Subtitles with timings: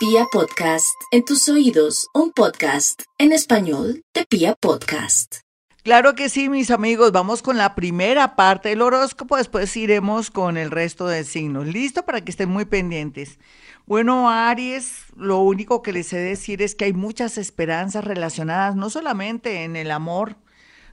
[0.00, 5.40] Pia Podcast, en tus oídos, un podcast en español de Pia Podcast.
[5.82, 10.56] Claro que sí, mis amigos, vamos con la primera parte del horóscopo, después iremos con
[10.56, 11.66] el resto de signos.
[11.66, 12.06] ¿Listo?
[12.06, 13.38] Para que estén muy pendientes.
[13.84, 18.76] Bueno, Aries, lo único que les he de decir es que hay muchas esperanzas relacionadas
[18.76, 20.38] no solamente en el amor,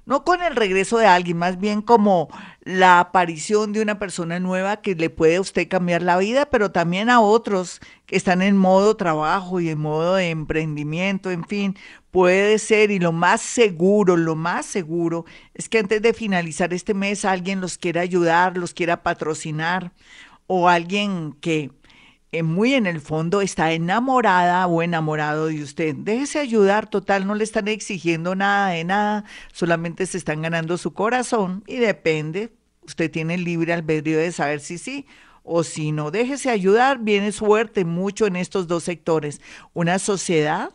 [0.07, 2.29] no con el regreso de alguien, más bien como
[2.61, 6.71] la aparición de una persona nueva que le puede a usted cambiar la vida, pero
[6.71, 11.75] también a otros que están en modo trabajo y en modo de emprendimiento, en fin,
[12.09, 12.89] puede ser.
[12.89, 17.60] Y lo más seguro, lo más seguro es que antes de finalizar este mes alguien
[17.60, 19.91] los quiera ayudar, los quiera patrocinar
[20.47, 21.71] o alguien que
[22.43, 25.95] muy en el fondo está enamorada o enamorado de usted.
[25.95, 29.23] Déjese ayudar, total, no le están exigiendo nada de nada,
[29.54, 34.77] solamente se están ganando su corazón y depende, usted tiene libre albedrío de saber si
[34.77, 35.05] sí
[35.44, 36.11] o si no.
[36.11, 39.41] Déjese ayudar, viene suerte mucho en estos dos sectores.
[39.73, 40.71] Una sociedad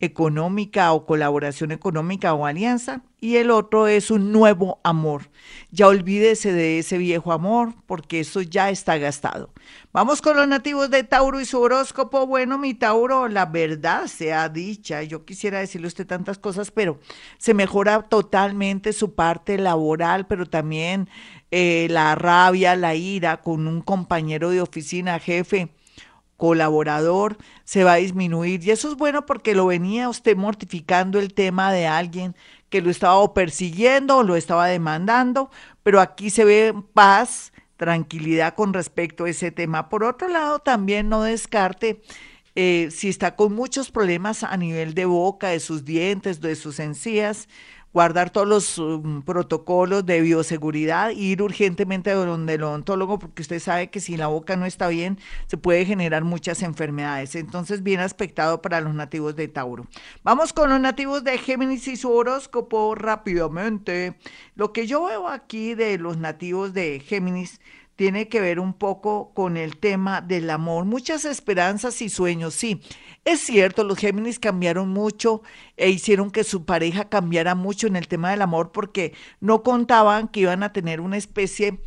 [0.00, 5.30] económica o colaboración económica o alianza y el otro es un nuevo amor.
[5.70, 9.50] Ya olvídese de ese viejo amor porque eso ya está gastado.
[9.92, 12.26] Vamos con los nativos de Tauro y su horóscopo.
[12.26, 16.98] Bueno, mi Tauro, la verdad sea dicha, yo quisiera decirle a usted tantas cosas, pero
[17.38, 21.08] se mejora totalmente su parte laboral, pero también
[21.50, 25.70] eh, la rabia, la ira con un compañero de oficina, jefe
[26.36, 31.32] colaborador se va a disminuir y eso es bueno porque lo venía usted mortificando el
[31.32, 32.34] tema de alguien
[32.68, 35.50] que lo estaba persiguiendo o lo estaba demandando,
[35.82, 39.88] pero aquí se ve paz, tranquilidad con respecto a ese tema.
[39.88, 42.02] Por otro lado, también no descarte
[42.56, 46.80] eh, si está con muchos problemas a nivel de boca, de sus dientes, de sus
[46.80, 47.48] encías,
[47.94, 53.88] guardar todos los um, protocolos de bioseguridad ir urgentemente donde el odontólogo porque usted sabe
[53.88, 57.36] que si la boca no está bien se puede generar muchas enfermedades.
[57.36, 59.86] Entonces, bien aspectado para los nativos de Tauro.
[60.24, 64.16] Vamos con los nativos de Géminis y su horóscopo rápidamente.
[64.56, 67.60] Lo que yo veo aquí de los nativos de Géminis
[67.96, 70.84] tiene que ver un poco con el tema del amor.
[70.84, 72.80] Muchas esperanzas y sueños, sí.
[73.24, 75.42] Es cierto, los Géminis cambiaron mucho
[75.76, 80.28] e hicieron que su pareja cambiara mucho en el tema del amor porque no contaban
[80.28, 81.80] que iban a tener una especie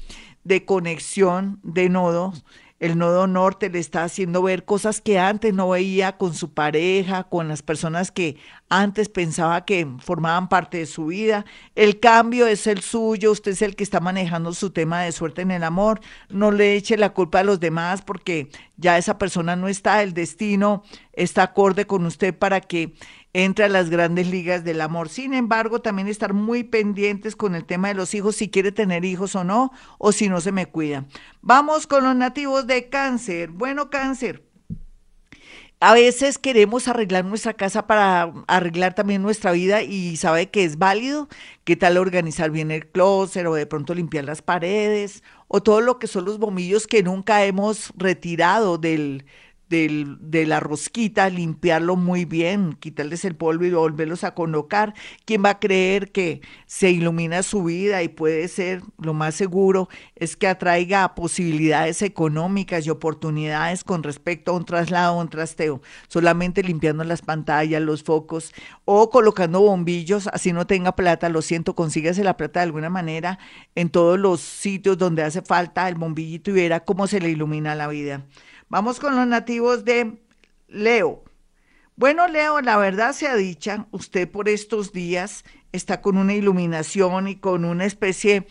[0.44, 2.46] de conexión de nodos
[2.80, 7.24] el nodo norte le está haciendo ver cosas que antes no veía con su pareja,
[7.24, 8.38] con las personas que
[8.70, 11.46] antes pensaba que formaban parte de su vida.
[11.74, 15.42] El cambio es el suyo, usted es el que está manejando su tema de suerte
[15.42, 16.02] en el amor.
[16.30, 20.14] No le eche la culpa a los demás porque ya esa persona no está, el
[20.14, 20.84] destino
[21.14, 22.94] está acorde con usted para que
[23.38, 25.10] entre a las grandes ligas del amor.
[25.10, 29.06] Sin embargo, también estar muy pendientes con el tema de los hijos, si quiere tener
[29.06, 31.06] hijos o no, o si no se me cuida.
[31.44, 33.52] Vamos con los nativos de cáncer.
[33.52, 34.44] Bueno, cáncer.
[35.80, 40.80] A veces queremos arreglar nuestra casa para arreglar también nuestra vida y sabe que es
[40.80, 41.30] válido.
[41.64, 46.00] ¿Qué tal organizar bien el closet o de pronto limpiar las paredes o todo lo
[46.00, 49.26] que son los bombillos que nunca hemos retirado del,
[49.70, 54.94] del, de la rosquita, limpiarlo muy bien, quitarles el polvo y volverlos a colocar.
[55.26, 59.90] ¿Quién va a creer que se ilumina su vida y puede ser lo más seguro
[60.16, 65.82] es que atraiga posibilidades económicas y oportunidades con respecto a un traslado un trasteo?
[66.08, 68.54] Solamente limpiando las pantallas, los focos
[68.86, 73.40] o colocando bombillos, así no tenga plata, lo siento, consígase la plata de alguna manera
[73.76, 77.76] en todos los sitios donde hace falta el bombillito y verá cómo se le ilumina
[77.76, 78.26] la vida.
[78.70, 80.22] Vamos con los nativos de
[80.68, 81.24] Leo.
[81.96, 87.38] Bueno, Leo, la verdad sea dicha, usted por estos días está con una iluminación y
[87.38, 88.46] con una especie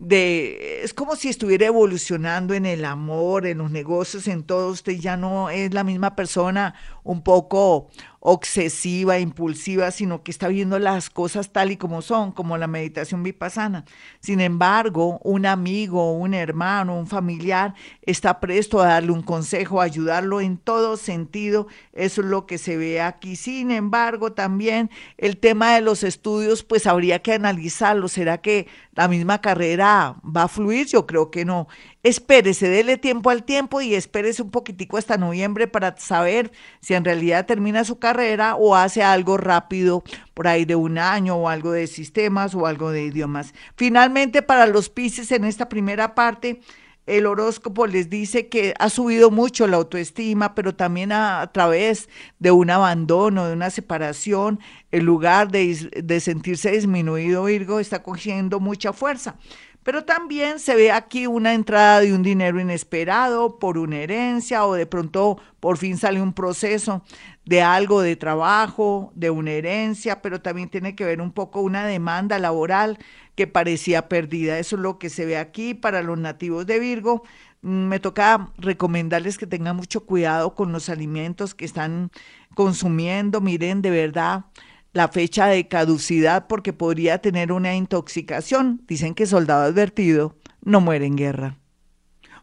[0.00, 4.94] de, es como si estuviera evolucionando en el amor, en los negocios, en todo, usted
[4.94, 11.08] ya no es la misma persona un poco obsesiva, impulsiva, sino que está viendo las
[11.08, 13.86] cosas tal y como son, como la meditación vipassana.
[14.20, 19.84] Sin embargo, un amigo, un hermano, un familiar está presto a darle un consejo, a
[19.84, 21.66] ayudarlo en todo sentido.
[21.94, 23.36] Eso es lo que se ve aquí.
[23.36, 28.08] Sin embargo, también el tema de los estudios, pues habría que analizarlo.
[28.08, 30.86] ¿Será que la misma carrera va a fluir?
[30.88, 31.68] Yo creo que no
[32.02, 36.50] espérese, dele tiempo al tiempo y espérese un poquitico hasta noviembre para saber
[36.80, 38.09] si en realidad termina su carrera
[38.58, 40.02] o hace algo rápido
[40.34, 43.54] por ahí de un año o algo de sistemas o algo de idiomas.
[43.76, 46.60] Finalmente, para los Pisces en esta primera parte,
[47.06, 52.08] el horóscopo les dice que ha subido mucho la autoestima, pero también a, través
[52.38, 54.60] de un abandono, de una separación,
[54.92, 59.36] el lugar de, de sentirse disminuido Virgo está cogiendo mucha fuerza.
[59.82, 64.74] Pero también se ve aquí una entrada de un dinero inesperado por una herencia o
[64.74, 67.02] de pronto por fin sale un proceso
[67.46, 71.86] de algo de trabajo, de una herencia, pero también tiene que ver un poco una
[71.86, 72.98] demanda laboral
[73.34, 74.58] que parecía perdida.
[74.58, 77.22] Eso es lo que se ve aquí para los nativos de Virgo.
[77.62, 82.10] Mm, me toca recomendarles que tengan mucho cuidado con los alimentos que están
[82.54, 83.40] consumiendo.
[83.40, 84.44] Miren, de verdad,
[84.92, 88.82] la fecha de caducidad porque podría tener una intoxicación.
[88.86, 91.56] Dicen que soldado advertido no muere en guerra.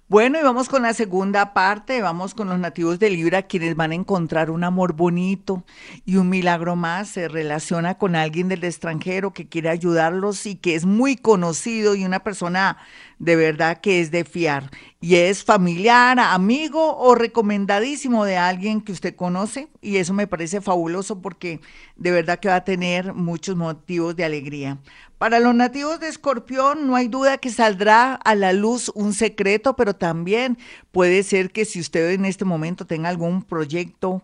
[0.09, 3.91] Bueno, y vamos con la segunda parte, vamos con los nativos de Libra, quienes van
[3.91, 5.65] a encontrar un amor bonito
[6.05, 7.09] y un milagro más.
[7.09, 12.05] Se relaciona con alguien del extranjero que quiere ayudarlos y que es muy conocido y
[12.05, 12.77] una persona
[13.19, 14.69] de verdad que es de fiar.
[14.99, 19.69] Y es familiar, amigo o recomendadísimo de alguien que usted conoce.
[19.81, 21.59] Y eso me parece fabuloso porque
[21.95, 24.77] de verdad que va a tener muchos motivos de alegría.
[25.17, 29.75] Para los nativos de Escorpión no hay duda que saldrá a la luz un secreto,
[29.75, 30.57] pero también
[30.91, 34.21] puede ser que si usted en este momento tenga algún proyecto,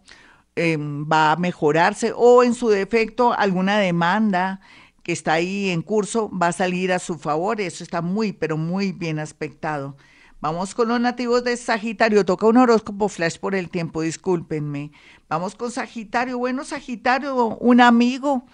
[0.56, 4.62] em, va a mejorarse o en su defecto alguna demanda
[5.04, 7.62] que está ahí en curso va a salir a su favor.
[7.62, 9.96] Eso está muy, pero muy bien aspectado.
[10.40, 12.26] Vamos con los nativos de Sagitario.
[12.26, 14.92] Toca un horóscopo flash por el tiempo, discúlpenme.
[15.30, 16.38] Vamos con Sagitario.
[16.38, 18.46] Bueno, Sagitario, un amigo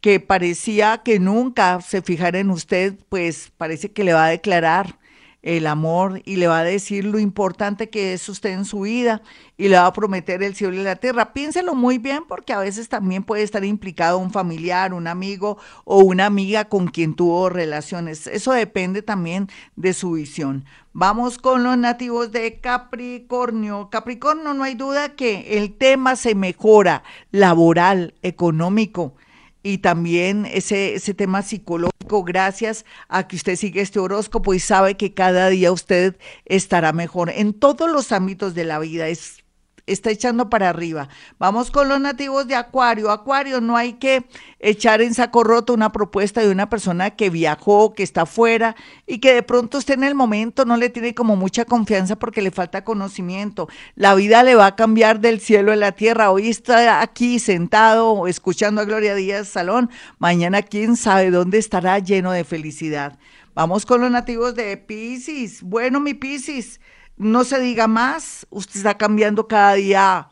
[0.00, 4.98] que parecía que nunca se fijara en usted, pues parece que le va a declarar
[5.42, 9.22] el amor y le va a decir lo importante que es usted en su vida
[9.56, 11.32] y le va a prometer el cielo y la tierra.
[11.32, 15.98] Piénselo muy bien porque a veces también puede estar implicado un familiar, un amigo o
[15.98, 18.28] una amiga con quien tuvo relaciones.
[18.28, 20.64] Eso depende también de su visión.
[20.92, 23.88] Vamos con los nativos de Capricornio.
[23.90, 29.14] Capricornio, no hay duda que el tema se mejora laboral, económico
[29.62, 34.96] y también ese, ese tema psicológico, gracias a que usted sigue este horóscopo y sabe
[34.96, 36.16] que cada día usted
[36.46, 39.08] estará mejor en todos los ámbitos de la vida.
[39.08, 39.41] Es
[39.86, 41.08] está echando para arriba.
[41.38, 43.10] Vamos con los nativos de Acuario.
[43.10, 44.24] Acuario, no hay que
[44.58, 48.76] echar en saco roto una propuesta de una persona que viajó, que está afuera
[49.06, 52.42] y que de pronto usted en el momento no le tiene como mucha confianza porque
[52.42, 53.68] le falta conocimiento.
[53.94, 56.30] La vida le va a cambiar del cielo a la tierra.
[56.30, 59.90] Hoy está aquí sentado escuchando a Gloria Díaz Salón.
[60.18, 63.18] Mañana quién sabe dónde estará lleno de felicidad.
[63.54, 65.62] Vamos con los nativos de Pisces.
[65.62, 66.80] Bueno, mi Pisces
[67.22, 70.28] no se diga más, usted está cambiando cada día